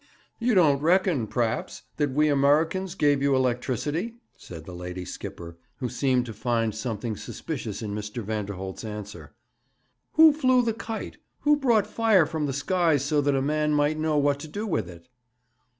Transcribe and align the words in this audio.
'You 0.39 0.55
don't 0.55 0.81
reckon, 0.81 1.27
p'r'aps, 1.27 1.83
that 1.97 2.09
we 2.09 2.27
Amurricans 2.27 2.95
gave 2.97 3.21
you 3.21 3.35
electricity?' 3.35 4.15
said 4.35 4.65
the 4.65 4.73
lady 4.73 5.05
skipper, 5.05 5.59
who 5.77 5.89
seemed 5.89 6.25
to 6.25 6.33
find 6.33 6.73
something 6.73 7.15
suspicious 7.15 7.83
in 7.83 7.93
Mr. 7.93 8.23
Vanderholt's 8.23 8.83
answer. 8.83 9.35
'Who 10.13 10.33
flew 10.33 10.63
the 10.63 10.73
kite? 10.73 11.17
Who 11.41 11.55
brought 11.55 11.85
fire 11.85 12.25
from 12.25 12.47
the 12.47 12.51
skies 12.53 13.05
so 13.05 13.21
that 13.21 13.35
a 13.35 13.43
man 13.43 13.73
might 13.75 13.99
know 13.99 14.17
what 14.17 14.39
to 14.39 14.47
do 14.47 14.65
with 14.65 14.89
it?' 14.89 15.07